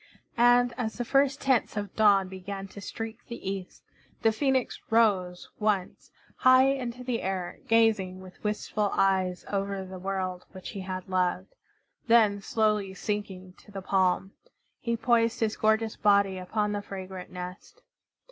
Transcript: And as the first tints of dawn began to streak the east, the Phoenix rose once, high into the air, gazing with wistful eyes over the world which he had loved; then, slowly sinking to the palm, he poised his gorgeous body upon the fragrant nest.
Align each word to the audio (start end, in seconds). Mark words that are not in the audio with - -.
And 0.39 0.73
as 0.77 0.95
the 0.97 1.05
first 1.05 1.39
tints 1.39 1.77
of 1.77 1.95
dawn 1.95 2.27
began 2.27 2.67
to 2.69 2.81
streak 2.81 3.19
the 3.27 3.47
east, 3.47 3.83
the 4.23 4.31
Phoenix 4.31 4.81
rose 4.89 5.47
once, 5.59 6.09
high 6.37 6.69
into 6.69 7.03
the 7.03 7.21
air, 7.21 7.59
gazing 7.67 8.19
with 8.19 8.43
wistful 8.43 8.89
eyes 8.93 9.45
over 9.47 9.85
the 9.85 9.99
world 9.99 10.47
which 10.53 10.69
he 10.69 10.79
had 10.79 11.07
loved; 11.07 11.53
then, 12.07 12.41
slowly 12.41 12.95
sinking 12.95 13.53
to 13.59 13.69
the 13.71 13.83
palm, 13.83 14.31
he 14.79 14.97
poised 14.97 15.39
his 15.39 15.55
gorgeous 15.55 15.95
body 15.97 16.39
upon 16.39 16.71
the 16.71 16.81
fragrant 16.81 17.29
nest. 17.31 17.83